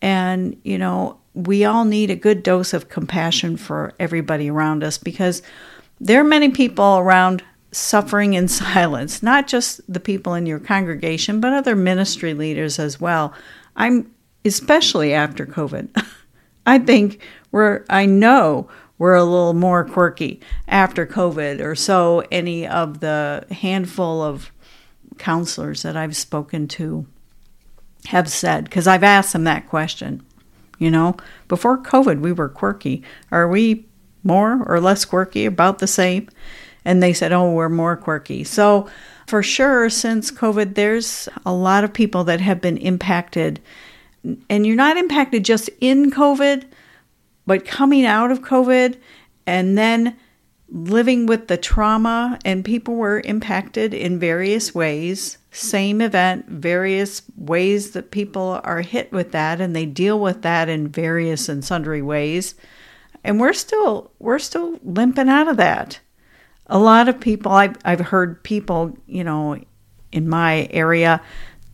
And, 0.00 0.58
you 0.62 0.78
know, 0.78 1.18
we 1.34 1.64
all 1.64 1.84
need 1.84 2.10
a 2.10 2.16
good 2.16 2.42
dose 2.42 2.72
of 2.72 2.88
compassion 2.88 3.56
for 3.56 3.92
everybody 3.98 4.50
around 4.50 4.84
us 4.84 4.98
because 4.98 5.42
there 6.00 6.20
are 6.20 6.24
many 6.24 6.50
people 6.50 6.98
around 6.98 7.42
suffering 7.72 8.34
in 8.34 8.48
silence, 8.48 9.22
not 9.22 9.46
just 9.46 9.80
the 9.92 10.00
people 10.00 10.34
in 10.34 10.46
your 10.46 10.58
congregation, 10.58 11.40
but 11.40 11.52
other 11.52 11.76
ministry 11.76 12.34
leaders 12.34 12.78
as 12.78 13.00
well. 13.00 13.32
I'm 13.76 14.10
especially 14.44 15.12
after 15.12 15.44
COVID. 15.44 16.04
I 16.66 16.78
think 16.78 17.20
we're, 17.52 17.84
I 17.90 18.06
know 18.06 18.68
we're 18.98 19.14
a 19.14 19.24
little 19.24 19.54
more 19.54 19.84
quirky 19.84 20.40
after 20.68 21.06
COVID, 21.06 21.60
or 21.60 21.74
so 21.74 22.24
any 22.30 22.66
of 22.66 23.00
the 23.00 23.44
handful 23.50 24.22
of 24.22 24.50
counselors 25.18 25.82
that 25.82 25.96
I've 25.96 26.16
spoken 26.16 26.66
to 26.68 27.06
have 28.06 28.28
said, 28.28 28.64
because 28.64 28.86
I've 28.86 29.02
asked 29.02 29.32
them 29.32 29.44
that 29.44 29.68
question. 29.68 30.22
You 30.78 30.90
know, 30.90 31.16
before 31.48 31.78
COVID, 31.78 32.20
we 32.20 32.32
were 32.32 32.48
quirky. 32.48 33.02
Are 33.30 33.48
we 33.48 33.86
more 34.22 34.62
or 34.66 34.80
less 34.80 35.04
quirky, 35.04 35.46
about 35.46 35.78
the 35.78 35.86
same? 35.86 36.28
And 36.86 37.02
they 37.02 37.12
said, 37.12 37.32
oh, 37.32 37.50
we're 37.50 37.68
more 37.68 37.96
quirky. 37.96 38.44
So, 38.44 38.88
for 39.26 39.42
sure, 39.42 39.90
since 39.90 40.30
COVID, 40.30 40.76
there's 40.76 41.28
a 41.44 41.52
lot 41.52 41.82
of 41.82 41.92
people 41.92 42.22
that 42.24 42.40
have 42.40 42.60
been 42.60 42.76
impacted. 42.76 43.60
And 44.48 44.64
you're 44.64 44.76
not 44.76 44.96
impacted 44.96 45.44
just 45.44 45.68
in 45.80 46.12
COVID, 46.12 46.62
but 47.44 47.66
coming 47.66 48.06
out 48.06 48.30
of 48.30 48.42
COVID 48.42 48.96
and 49.48 49.76
then 49.76 50.16
living 50.68 51.26
with 51.26 51.48
the 51.48 51.56
trauma, 51.56 52.38
and 52.44 52.64
people 52.64 52.94
were 52.94 53.20
impacted 53.24 53.92
in 53.92 54.18
various 54.18 54.74
ways. 54.74 55.38
Same 55.50 56.00
event, 56.00 56.46
various 56.48 57.22
ways 57.36 57.92
that 57.92 58.12
people 58.12 58.60
are 58.62 58.80
hit 58.80 59.10
with 59.10 59.32
that, 59.32 59.60
and 59.60 59.74
they 59.74 59.86
deal 59.86 60.20
with 60.20 60.42
that 60.42 60.68
in 60.68 60.88
various 60.88 61.48
and 61.48 61.64
sundry 61.64 62.02
ways. 62.02 62.54
And 63.24 63.40
we're 63.40 63.52
still 63.52 64.12
we're 64.20 64.38
still 64.38 64.78
limping 64.84 65.28
out 65.28 65.48
of 65.48 65.56
that. 65.56 65.98
A 66.68 66.78
lot 66.78 67.08
of 67.08 67.20
people 67.20 67.52
I've 67.52 67.76
I've 67.84 68.00
heard 68.00 68.42
people, 68.42 68.96
you 69.06 69.24
know, 69.24 69.58
in 70.12 70.28
my 70.28 70.68
area 70.70 71.20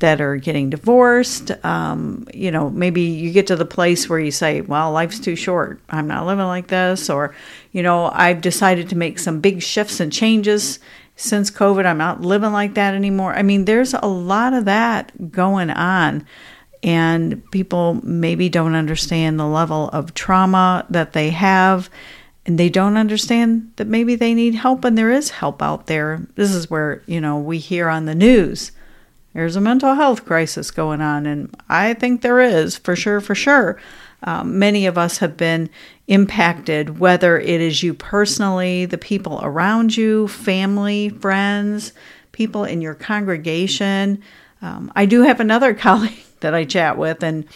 that 0.02 0.20
are 0.20 0.36
getting 0.36 0.68
divorced. 0.68 1.52
Um, 1.64 2.26
you 2.34 2.50
know, 2.50 2.68
maybe 2.70 3.02
you 3.02 3.30
get 3.30 3.46
to 3.46 3.56
the 3.56 3.64
place 3.64 4.08
where 4.08 4.18
you 4.18 4.32
say, 4.32 4.60
well, 4.60 4.90
life's 4.90 5.20
too 5.20 5.36
short. 5.36 5.80
I'm 5.88 6.08
not 6.08 6.26
living 6.26 6.46
like 6.46 6.66
this. 6.66 7.08
Or, 7.08 7.34
you 7.70 7.84
know, 7.84 8.10
I've 8.12 8.40
decided 8.40 8.88
to 8.88 8.96
make 8.96 9.20
some 9.20 9.40
big 9.40 9.62
shifts 9.62 10.00
and 10.00 10.12
changes 10.12 10.80
since 11.14 11.52
COVID. 11.52 11.86
I'm 11.86 11.98
not 11.98 12.20
living 12.20 12.52
like 12.52 12.74
that 12.74 12.94
anymore. 12.94 13.32
I 13.32 13.42
mean, 13.42 13.64
there's 13.64 13.94
a 13.94 14.08
lot 14.08 14.54
of 14.54 14.64
that 14.64 15.30
going 15.30 15.70
on. 15.70 16.26
And 16.82 17.48
people 17.52 18.00
maybe 18.02 18.48
don't 18.48 18.74
understand 18.74 19.38
the 19.38 19.46
level 19.46 19.88
of 19.90 20.14
trauma 20.14 20.84
that 20.90 21.12
they 21.12 21.30
have. 21.30 21.88
And 22.44 22.58
they 22.58 22.68
don't 22.68 22.96
understand 22.96 23.72
that 23.76 23.86
maybe 23.86 24.16
they 24.16 24.34
need 24.34 24.56
help, 24.56 24.84
and 24.84 24.98
there 24.98 25.12
is 25.12 25.30
help 25.30 25.62
out 25.62 25.86
there. 25.86 26.26
This 26.34 26.52
is 26.52 26.68
where, 26.68 27.02
you 27.06 27.20
know, 27.20 27.38
we 27.38 27.58
hear 27.58 27.88
on 27.88 28.06
the 28.06 28.14
news 28.14 28.72
there's 29.34 29.56
a 29.56 29.60
mental 29.60 29.94
health 29.94 30.24
crisis 30.24 30.70
going 30.70 31.00
on, 31.00 31.26
and 31.26 31.54
I 31.68 31.94
think 31.94 32.20
there 32.20 32.40
is 32.40 32.76
for 32.76 32.94
sure, 32.94 33.20
for 33.20 33.34
sure. 33.34 33.80
Um, 34.24 34.58
many 34.58 34.86
of 34.86 34.98
us 34.98 35.18
have 35.18 35.36
been 35.36 35.70
impacted, 36.06 36.98
whether 36.98 37.38
it 37.38 37.60
is 37.60 37.82
you 37.82 37.94
personally, 37.94 38.84
the 38.84 38.98
people 38.98 39.40
around 39.42 39.96
you, 39.96 40.28
family, 40.28 41.08
friends, 41.08 41.92
people 42.32 42.64
in 42.64 42.80
your 42.80 42.94
congregation. 42.94 44.22
Um, 44.60 44.92
I 44.94 45.06
do 45.06 45.22
have 45.22 45.40
another 45.40 45.74
colleague 45.74 46.24
that 46.40 46.54
I 46.54 46.64
chat 46.64 46.98
with, 46.98 47.22
and 47.22 47.46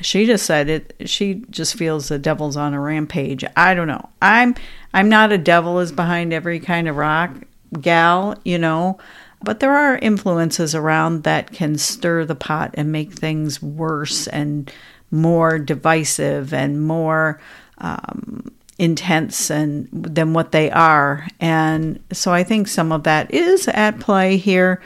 she 0.00 0.26
just 0.26 0.46
said 0.46 0.68
it. 0.68 0.94
She 1.06 1.44
just 1.50 1.74
feels 1.74 2.08
the 2.08 2.18
devil's 2.18 2.56
on 2.56 2.74
a 2.74 2.80
rampage. 2.80 3.44
I 3.56 3.74
don't 3.74 3.88
know. 3.88 4.08
I'm 4.20 4.54
I'm 4.92 5.08
not 5.08 5.32
a 5.32 5.38
devil 5.38 5.78
is 5.80 5.92
behind 5.92 6.32
every 6.32 6.60
kind 6.60 6.88
of 6.88 6.96
rock 6.96 7.32
gal, 7.80 8.38
you 8.44 8.58
know. 8.58 8.98
But 9.42 9.60
there 9.60 9.76
are 9.76 9.98
influences 9.98 10.74
around 10.74 11.22
that 11.24 11.52
can 11.52 11.78
stir 11.78 12.24
the 12.24 12.34
pot 12.34 12.70
and 12.74 12.90
make 12.90 13.12
things 13.12 13.62
worse 13.62 14.26
and 14.26 14.70
more 15.10 15.58
divisive 15.58 16.52
and 16.52 16.82
more 16.82 17.40
um, 17.78 18.50
intense 18.78 19.50
and 19.50 19.88
than 19.92 20.32
what 20.32 20.52
they 20.52 20.70
are. 20.70 21.26
And 21.38 22.02
so 22.12 22.32
I 22.32 22.44
think 22.44 22.68
some 22.68 22.92
of 22.92 23.04
that 23.04 23.32
is 23.32 23.68
at 23.68 24.00
play 24.00 24.36
here. 24.36 24.82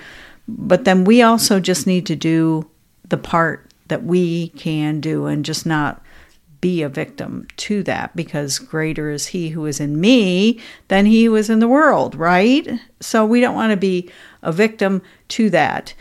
But 0.49 0.85
then 0.85 1.05
we 1.05 1.23
also 1.23 1.61
just 1.61 1.87
need 1.87 2.07
to 2.07 2.17
do 2.17 2.69
the 3.09 3.17
part 3.17 3.70
that 3.91 4.03
we 4.03 4.49
can 4.49 5.01
do 5.01 5.27
and 5.27 5.45
just 5.45 5.67
not 5.67 6.03
be 6.61 6.83
a 6.83 6.89
victim 6.89 7.47
to 7.57 7.83
that 7.83 8.15
because 8.15 8.59
greater 8.59 9.11
is 9.11 9.29
he 9.29 9.51
who 9.51 9.65
is 9.67 9.81
in 9.81 10.01
me 10.01 10.61
than 10.89 11.07
he 11.07 11.25
who 11.25 11.37
is 11.37 11.49
in 11.49 11.59
the 11.59 11.69
world, 11.69 12.15
right? 12.15 12.69
So 13.01 13.25
we 13.25 13.41
don't 13.41 13.55
want 13.55 13.71
to 13.71 13.77
be 13.77 14.11
a 14.43 14.53
victim 14.53 15.03
to 15.29 15.51
that, 15.51 15.95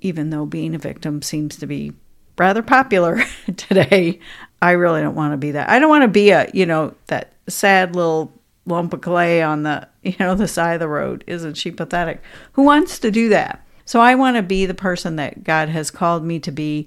even 0.00 0.30
though 0.30 0.46
being 0.46 0.74
a 0.74 0.78
victim 0.78 1.22
seems 1.22 1.56
to 1.56 1.66
be 1.66 1.92
rather 2.38 2.62
popular 2.62 3.22
today. 3.56 4.20
I 4.62 4.72
really 4.72 5.00
don't 5.00 5.16
want 5.16 5.32
to 5.32 5.38
be 5.38 5.52
that. 5.52 5.68
I 5.68 5.78
don't 5.78 5.88
want 5.88 6.02
to 6.02 6.08
be 6.08 6.30
a, 6.30 6.48
you 6.54 6.66
know, 6.66 6.94
that 7.06 7.32
sad 7.48 7.96
little 7.96 8.32
lump 8.66 8.94
of 8.94 9.00
clay 9.00 9.42
on 9.42 9.64
the, 9.64 9.88
you 10.02 10.14
know, 10.20 10.34
the 10.34 10.48
side 10.48 10.74
of 10.74 10.80
the 10.80 10.88
road. 10.88 11.24
Isn't 11.26 11.56
she 11.56 11.70
pathetic? 11.70 12.22
Who 12.52 12.62
wants 12.62 12.98
to 13.00 13.10
do 13.10 13.28
that? 13.30 13.66
So 13.84 14.00
I 14.00 14.14
want 14.14 14.36
to 14.36 14.42
be 14.42 14.66
the 14.66 14.74
person 14.74 15.16
that 15.16 15.42
God 15.42 15.68
has 15.68 15.90
called 15.90 16.22
me 16.24 16.38
to 16.40 16.52
be 16.52 16.86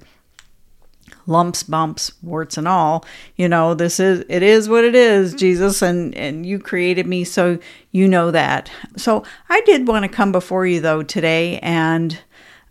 lumps, 1.26 1.64
bumps, 1.64 2.12
warts 2.22 2.58
and 2.58 2.68
all. 2.68 3.06
You 3.36 3.50
know, 3.50 3.74
this 3.74 4.00
is 4.00 4.26
it 4.30 4.44
is 4.44 4.70
what 4.70 4.84
it 4.84 4.96
is, 4.96 5.34
Jesus, 5.34 5.82
and 5.82 6.16
and 6.16 6.46
you 6.46 6.60
created 6.60 7.08
me 7.08 7.24
so 7.24 7.60
you 7.92 8.08
know 8.08 8.32
that. 8.32 8.72
So 8.98 9.24
I 9.50 9.62
did 9.62 9.88
want 9.88 10.04
to 10.04 10.10
come 10.10 10.32
before 10.32 10.66
you 10.66 10.80
though 10.80 11.04
today 11.04 11.60
and 11.60 12.20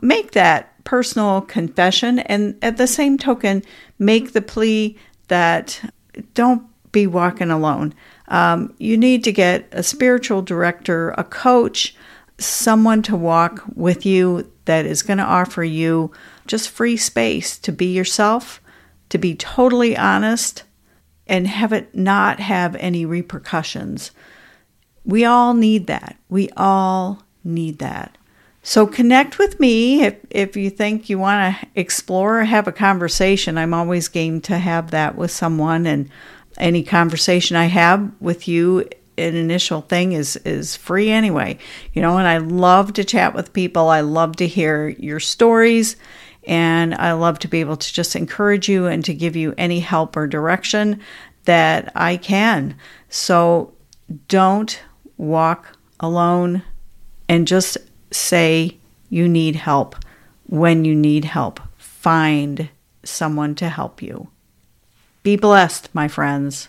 make 0.01 0.33
that 0.33 0.83
personal 0.85 1.43
confession 1.43 2.19
and 2.21 2.57
at 2.61 2.77
the 2.77 2.87
same 2.87 3.17
token 3.17 3.63
make 3.99 4.33
the 4.33 4.43
plea 4.43 4.97
that 5.29 5.93
don't 6.35 6.67
be 6.91 7.07
walking 7.07 7.51
alone. 7.51 7.95
Um, 8.29 8.75
you 8.79 8.97
need 8.97 9.25
to 9.25 9.33
get 9.33 9.69
a 9.73 9.83
spiritual 9.83 10.43
director, 10.43 11.11
a 11.19 11.25
coach, 11.25 11.95
someone 12.39 13.03
to 13.03 13.17
walk 13.17 13.63
with 13.75 14.05
you 14.05 14.51
that 14.65 14.87
is 14.87 15.03
going 15.03 15.19
to 15.19 15.25
offer 15.25 15.65
you 15.65 16.11
just 16.47 16.71
free 16.71 16.97
space 16.97 17.59
to 17.59 17.73
be 17.73 17.87
yourself, 17.87 18.61
to 19.09 19.19
be 19.19 19.35
totally 19.35 19.97
honest, 19.97 20.65
and 21.27 21.47
have 21.47 21.73
it 21.73 21.95
not 21.95 22.41
have 22.41 22.77
any 22.77 23.05
repercussions. 23.05 24.11
We 25.05 25.25
all 25.25 25.55
need 25.55 25.87
that. 25.87 26.17
We 26.29 26.51
all 26.57 27.23
need 27.45 27.79
that. 27.79 28.17
So 28.63 28.87
connect 28.87 29.39
with 29.39 29.59
me 29.59 30.05
if, 30.05 30.17
if 30.31 30.57
you 30.57 30.71
think 30.71 31.11
you 31.11 31.19
want 31.19 31.57
to 31.57 31.67
explore 31.75 32.41
or 32.41 32.45
have 32.45 32.69
a 32.69 32.73
conversation. 32.73 33.59
I'm 33.59 33.75
always 33.75 34.09
game 34.09 34.41
to 34.43 34.59
have 34.59 34.93
that 34.93 35.17
with 35.17 35.33
someone 35.33 35.87
and 35.87 36.09
any 36.59 36.85
conversation 36.85 37.57
I 37.57 37.65
have 37.67 38.13
with 38.21 38.47
you 38.47 38.89
an 39.19 39.37
initial 39.37 39.83
thing 39.83 40.13
is 40.13 40.37
is 40.39 40.77
free 40.77 41.11
anyway. 41.11 41.59
You 41.93 42.03
know, 42.03 42.19
and 42.19 42.27
I 42.27 42.39
love 42.39 42.93
to 42.95 43.05
chat 43.05 43.35
with 43.35 43.53
people. 43.53 43.89
I 43.89 44.01
love 44.01 44.37
to 44.37 44.47
hear 44.47 44.89
your 44.89 45.21
stories 45.21 45.97
and 46.45 46.95
I 46.95 47.13
love 47.13 47.39
to 47.41 47.49
be 47.49 47.61
able 47.61 47.77
to 47.77 47.93
just 47.93 48.17
encourage 48.17 48.69
you 48.69 48.87
and 48.87 49.05
to 49.05 49.15
give 49.15 49.37
you 49.37 49.55
any 49.57 49.81
help 49.81 50.17
or 50.17 50.27
direction 50.27 51.01
that 51.45 51.93
I 51.95 52.17
can. 52.17 52.77
So 53.09 53.73
don't 54.29 54.81
walk 55.17 55.77
alone 56.01 56.63
and 57.29 57.47
just 57.47 57.79
say 58.11 58.77
you 59.09 59.29
need 59.29 59.57
help 59.57 59.97
when 60.47 60.85
you 60.85 60.95
need 60.95 61.25
help. 61.25 61.61
Find 61.77 62.69
someone 63.05 63.55
to 63.57 63.69
help 63.69 64.03
you. 64.03 64.29
Be 65.23 65.37
blessed, 65.37 65.89
my 65.95 66.09
friends. 66.09 66.69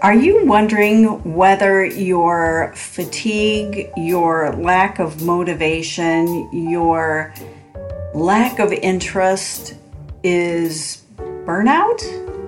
Are 0.00 0.14
you 0.14 0.44
wondering 0.46 1.34
whether 1.34 1.84
your 1.84 2.72
fatigue, 2.74 3.88
your 3.96 4.52
lack 4.56 4.98
of 4.98 5.22
motivation, 5.22 6.48
your 6.52 7.32
lack 8.14 8.58
of 8.58 8.72
interest 8.72 9.74
is 10.22 11.02
burnout, 11.18 12.00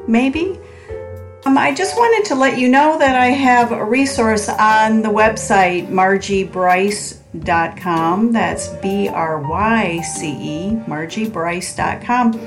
maybe? 0.08 0.58
Um, 1.46 1.58
I 1.58 1.74
just 1.74 1.94
wanted 1.96 2.26
to 2.28 2.34
let 2.34 2.58
you 2.58 2.70
know 2.70 2.98
that 2.98 3.16
I 3.16 3.26
have 3.26 3.70
a 3.72 3.84
resource 3.84 4.48
on 4.48 5.02
the 5.02 5.10
website 5.10 5.88
margiebryce.com. 5.88 8.32
That's 8.32 8.68
B 8.68 9.08
R 9.08 9.40
Y 9.40 10.00
C 10.00 10.30
E, 10.30 10.70
margiebryce.com. 10.86 12.40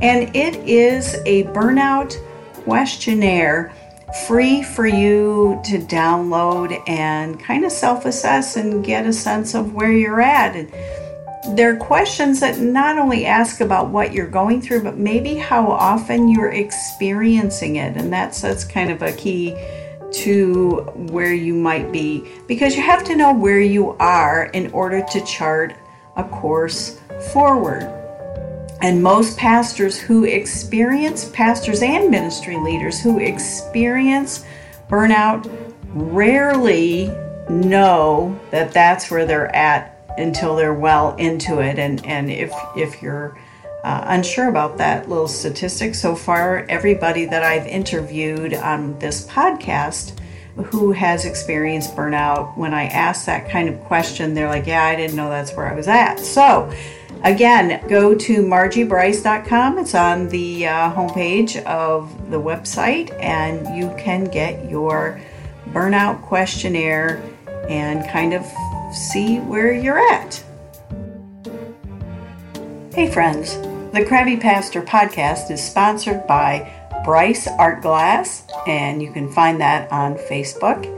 And 0.00 0.36
it 0.36 0.54
is 0.68 1.16
a 1.26 1.42
burnout 1.44 2.16
questionnaire 2.64 3.72
free 4.28 4.62
for 4.62 4.86
you 4.86 5.60
to 5.64 5.78
download 5.78 6.80
and 6.88 7.40
kind 7.40 7.64
of 7.64 7.72
self 7.72 8.04
assess 8.04 8.54
and 8.56 8.84
get 8.84 9.04
a 9.04 9.12
sense 9.12 9.54
of 9.54 9.74
where 9.74 9.90
you're 9.90 10.20
at. 10.20 10.54
And 10.54 10.72
there 11.48 11.74
are 11.74 11.76
questions 11.76 12.40
that 12.40 12.58
not 12.58 12.98
only 12.98 13.26
ask 13.26 13.60
about 13.60 13.90
what 13.90 14.12
you're 14.12 14.26
going 14.26 14.62
through, 14.62 14.82
but 14.82 14.96
maybe 14.96 15.34
how 15.34 15.70
often 15.70 16.28
you're 16.28 16.52
experiencing 16.52 17.76
it. 17.76 17.96
And 17.96 18.12
that's, 18.12 18.40
that's 18.40 18.64
kind 18.64 18.90
of 18.90 19.02
a 19.02 19.12
key 19.12 19.54
to 20.12 20.80
where 21.10 21.34
you 21.34 21.54
might 21.54 21.90
be 21.92 22.26
because 22.46 22.76
you 22.76 22.82
have 22.82 23.04
to 23.04 23.16
know 23.16 23.34
where 23.34 23.60
you 23.60 23.90
are 23.98 24.44
in 24.46 24.70
order 24.72 25.04
to 25.10 25.24
chart 25.24 25.74
a 26.16 26.24
course 26.24 27.00
forward. 27.32 27.82
And 28.80 29.02
most 29.02 29.36
pastors 29.36 29.98
who 29.98 30.24
experience, 30.24 31.28
pastors 31.30 31.82
and 31.82 32.10
ministry 32.10 32.56
leaders 32.56 33.00
who 33.00 33.18
experience 33.18 34.44
burnout 34.88 35.50
rarely 35.88 37.08
know 37.48 38.38
that 38.50 38.72
that's 38.72 39.10
where 39.10 39.26
they're 39.26 39.54
at 39.54 39.93
until 40.18 40.56
they're 40.56 40.74
well 40.74 41.14
into 41.16 41.60
it. 41.60 41.78
And, 41.78 42.04
and 42.06 42.30
if, 42.30 42.52
if 42.76 43.02
you're 43.02 43.38
uh, 43.82 44.04
unsure 44.06 44.48
about 44.48 44.78
that 44.78 45.08
little 45.08 45.28
statistic, 45.28 45.94
so 45.94 46.14
far, 46.16 46.64
everybody 46.68 47.26
that 47.26 47.42
I've 47.42 47.66
interviewed 47.66 48.54
on 48.54 48.98
this 48.98 49.26
podcast 49.26 50.18
who 50.56 50.92
has 50.92 51.24
experienced 51.24 51.94
burnout, 51.96 52.56
when 52.56 52.72
I 52.72 52.84
ask 52.84 53.26
that 53.26 53.50
kind 53.50 53.68
of 53.68 53.80
question, 53.80 54.34
they're 54.34 54.48
like, 54.48 54.66
Yeah, 54.66 54.84
I 54.84 54.96
didn't 54.96 55.16
know 55.16 55.28
that's 55.28 55.54
where 55.54 55.70
I 55.70 55.74
was 55.74 55.88
at. 55.88 56.20
So, 56.20 56.72
Again, 57.24 57.82
go 57.88 58.14
to 58.14 58.42
margiebryce.com. 58.42 59.78
It's 59.78 59.94
on 59.94 60.28
the 60.28 60.66
uh, 60.66 60.92
homepage 60.92 61.56
of 61.64 62.30
the 62.30 62.38
website, 62.38 63.18
and 63.18 63.74
you 63.74 63.94
can 63.98 64.24
get 64.24 64.68
your 64.68 65.18
burnout 65.70 66.20
questionnaire 66.20 67.22
and 67.66 68.06
kind 68.10 68.34
of 68.34 68.42
see 68.94 69.40
where 69.40 69.72
you're 69.72 69.98
at. 69.98 70.42
Hey, 72.92 73.10
friends. 73.10 73.56
The 73.92 74.04
Crabby 74.06 74.36
Pastor 74.36 74.82
podcast 74.82 75.50
is 75.50 75.62
sponsored 75.62 76.26
by 76.26 76.72
Bryce 77.04 77.46
Art 77.46 77.82
Glass, 77.82 78.46
and 78.66 79.02
you 79.02 79.12
can 79.12 79.30
find 79.30 79.60
that 79.60 79.90
on 79.92 80.14
Facebook. 80.14 80.90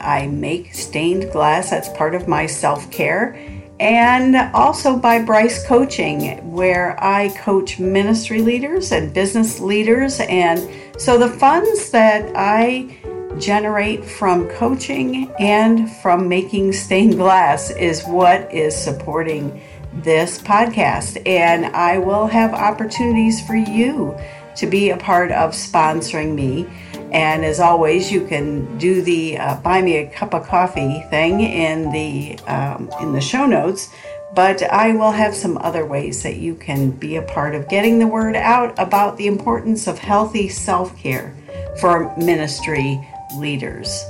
I 0.00 0.26
make 0.26 0.74
stained 0.74 1.30
glass, 1.32 1.70
that's 1.70 1.88
part 1.90 2.14
of 2.14 2.28
my 2.28 2.46
self 2.46 2.90
care 2.90 3.36
and 3.82 4.36
also 4.54 4.96
by 4.96 5.20
Bryce 5.20 5.66
Coaching, 5.66 6.52
where 6.52 6.96
I 7.02 7.30
coach 7.30 7.80
ministry 7.80 8.40
leaders 8.40 8.92
and 8.92 9.12
business 9.12 9.58
leaders. 9.58 10.20
And 10.20 10.70
so 11.00 11.18
the 11.18 11.28
funds 11.28 11.90
that 11.90 12.30
I 12.36 12.96
generate 13.38 14.04
from 14.04 14.48
coaching 14.48 15.32
and 15.38 15.90
from 15.96 16.28
making 16.28 16.72
stained 16.72 17.16
glass 17.16 17.70
is 17.70 18.02
what 18.04 18.52
is 18.52 18.76
supporting 18.76 19.60
this 19.92 20.40
podcast. 20.40 21.20
And 21.26 21.66
I 21.66 21.98
will 21.98 22.26
have 22.26 22.54
opportunities 22.54 23.44
for 23.46 23.56
you 23.56 24.16
to 24.56 24.66
be 24.66 24.90
a 24.90 24.96
part 24.96 25.32
of 25.32 25.52
sponsoring 25.52 26.34
me. 26.34 26.68
And 27.12 27.44
as 27.44 27.60
always, 27.60 28.10
you 28.10 28.26
can 28.26 28.78
do 28.78 29.02
the 29.02 29.38
uh, 29.38 29.56
buy 29.60 29.82
me 29.82 29.96
a 29.96 30.10
cup 30.10 30.34
of 30.34 30.46
coffee 30.46 31.04
thing 31.10 31.40
in 31.40 31.90
the 31.90 32.38
um, 32.46 32.90
in 33.00 33.12
the 33.12 33.20
show 33.20 33.46
notes. 33.46 33.90
But 34.34 34.62
I 34.62 34.94
will 34.94 35.12
have 35.12 35.34
some 35.34 35.58
other 35.58 35.84
ways 35.84 36.22
that 36.22 36.36
you 36.36 36.54
can 36.54 36.90
be 36.90 37.16
a 37.16 37.22
part 37.22 37.54
of 37.54 37.68
getting 37.68 37.98
the 37.98 38.06
word 38.06 38.34
out 38.34 38.78
about 38.78 39.18
the 39.18 39.26
importance 39.26 39.86
of 39.86 39.98
healthy 39.98 40.48
self 40.48 40.96
care 40.98 41.34
for 41.78 42.16
ministry 42.16 43.06
leaders. 43.36 44.04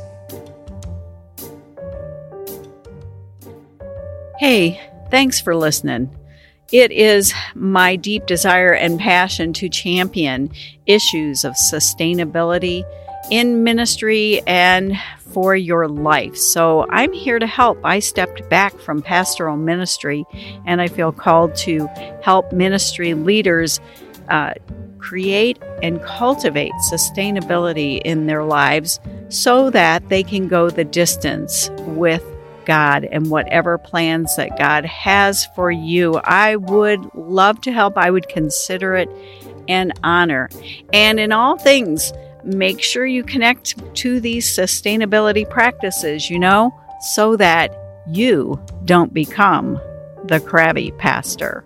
Hey, 4.38 4.80
thanks 5.10 5.40
for 5.40 5.54
listening. 5.54 6.10
It 6.72 6.90
is 6.90 7.34
my 7.54 7.96
deep 7.96 8.26
desire 8.26 8.72
and 8.72 8.98
passion 8.98 9.52
to 9.54 9.68
champion 9.68 10.50
issues 10.86 11.44
of 11.44 11.52
sustainability 11.52 12.84
in 13.30 13.62
ministry 13.62 14.40
and 14.46 14.98
for 15.18 15.54
your 15.54 15.86
life. 15.86 16.36
So 16.36 16.86
I'm 16.90 17.12
here 17.12 17.38
to 17.38 17.46
help. 17.46 17.78
I 17.84 17.98
stepped 17.98 18.48
back 18.48 18.78
from 18.78 19.02
pastoral 19.02 19.56
ministry 19.56 20.24
and 20.66 20.80
I 20.80 20.88
feel 20.88 21.12
called 21.12 21.54
to 21.56 21.86
help 22.22 22.52
ministry 22.52 23.14
leaders 23.14 23.80
uh, 24.28 24.54
create 25.02 25.62
and 25.82 26.02
cultivate 26.02 26.72
sustainability 26.90 28.00
in 28.02 28.26
their 28.26 28.44
lives 28.44 29.00
so 29.28 29.68
that 29.70 30.08
they 30.08 30.22
can 30.22 30.48
go 30.48 30.70
the 30.70 30.84
distance 30.84 31.70
with 31.80 32.24
God 32.64 33.04
and 33.04 33.28
whatever 33.28 33.76
plans 33.76 34.36
that 34.36 34.56
God 34.56 34.84
has 34.84 35.46
for 35.56 35.70
you. 35.70 36.16
I 36.24 36.56
would 36.56 37.14
love 37.14 37.60
to 37.62 37.72
help. 37.72 37.98
I 37.98 38.10
would 38.10 38.28
consider 38.28 38.94
it 38.94 39.08
an 39.68 39.92
honor. 40.04 40.48
And 40.92 41.18
in 41.18 41.32
all 41.32 41.58
things, 41.58 42.12
make 42.44 42.82
sure 42.82 43.06
you 43.06 43.24
connect 43.24 43.94
to 43.96 44.20
these 44.20 44.46
sustainability 44.46 45.48
practices, 45.48 46.30
you 46.30 46.38
know, 46.38 46.72
so 47.14 47.36
that 47.36 47.76
you 48.08 48.60
don't 48.84 49.12
become 49.12 49.80
the 50.24 50.40
crabby 50.40 50.92
pastor. 50.92 51.64